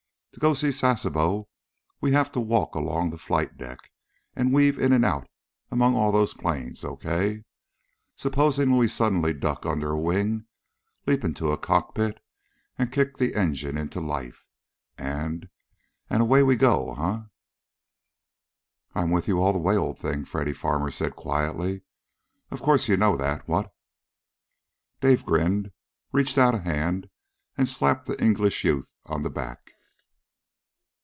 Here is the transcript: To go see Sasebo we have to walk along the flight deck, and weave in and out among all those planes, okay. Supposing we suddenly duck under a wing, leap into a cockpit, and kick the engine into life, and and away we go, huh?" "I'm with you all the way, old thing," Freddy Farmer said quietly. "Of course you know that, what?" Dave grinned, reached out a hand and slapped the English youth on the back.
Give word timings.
To 0.35 0.39
go 0.39 0.53
see 0.53 0.71
Sasebo 0.71 1.49
we 1.99 2.13
have 2.13 2.31
to 2.31 2.39
walk 2.39 2.73
along 2.73 3.09
the 3.09 3.17
flight 3.17 3.57
deck, 3.57 3.91
and 4.33 4.53
weave 4.53 4.79
in 4.79 4.93
and 4.93 5.03
out 5.03 5.27
among 5.69 5.93
all 5.93 6.13
those 6.13 6.33
planes, 6.33 6.85
okay. 6.85 7.43
Supposing 8.15 8.77
we 8.77 8.87
suddenly 8.87 9.33
duck 9.33 9.65
under 9.65 9.91
a 9.91 9.99
wing, 9.99 10.45
leap 11.05 11.25
into 11.25 11.51
a 11.51 11.57
cockpit, 11.57 12.23
and 12.79 12.93
kick 12.93 13.17
the 13.17 13.35
engine 13.35 13.77
into 13.77 13.99
life, 13.99 14.47
and 14.97 15.49
and 16.09 16.21
away 16.21 16.43
we 16.43 16.55
go, 16.55 16.93
huh?" 16.93 17.23
"I'm 18.95 19.11
with 19.11 19.27
you 19.27 19.41
all 19.41 19.51
the 19.51 19.59
way, 19.59 19.75
old 19.75 19.99
thing," 19.99 20.23
Freddy 20.23 20.53
Farmer 20.53 20.91
said 20.91 21.13
quietly. 21.13 21.81
"Of 22.51 22.61
course 22.61 22.87
you 22.87 22.95
know 22.95 23.17
that, 23.17 23.49
what?" 23.49 23.69
Dave 25.01 25.25
grinned, 25.25 25.73
reached 26.13 26.37
out 26.37 26.55
a 26.55 26.59
hand 26.59 27.09
and 27.57 27.67
slapped 27.67 28.05
the 28.07 28.19
English 28.23 28.63
youth 28.63 28.95
on 29.05 29.23
the 29.23 29.29
back. 29.29 29.57